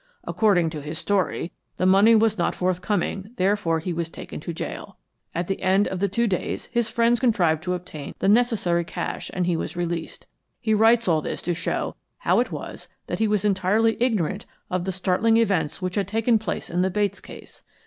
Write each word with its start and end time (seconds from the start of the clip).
According 0.23 0.71
to 0.71 0.81
his 0.81 0.97
story, 0.97 1.51
the 1.77 1.85
money 1.85 2.15
was 2.15 2.35
not 2.35 2.55
forthcoming, 2.55 3.33
therefore 3.35 3.77
he 3.77 3.93
was 3.93 4.09
taken 4.09 4.39
to 4.39 4.51
gaol. 4.51 4.95
At 5.35 5.47
the 5.47 5.61
end 5.61 5.87
of 5.89 5.99
two 6.09 6.25
days 6.25 6.65
his 6.71 6.89
friends 6.89 7.19
contrived 7.19 7.61
to 7.65 7.75
obtain 7.75 8.15
the 8.17 8.27
necessary 8.27 8.83
cash 8.83 9.29
and 9.31 9.45
he 9.45 9.55
was 9.55 9.75
released. 9.77 10.25
He 10.59 10.73
writes 10.73 11.07
all 11.07 11.21
this 11.21 11.43
to 11.43 11.53
show 11.53 11.95
how 12.17 12.39
it 12.39 12.51
was 12.51 12.87
that 13.05 13.19
he 13.19 13.27
was 13.27 13.45
entirely 13.45 13.95
ignorant 14.01 14.47
of 14.71 14.85
the 14.85 14.91
startling 14.91 15.37
events 15.37 15.83
which 15.83 15.93
had 15.93 16.07
taken 16.07 16.39
place 16.39 16.71
in 16.71 16.81
the 16.81 16.89
Bates 16.89 17.19
case. 17.19 17.61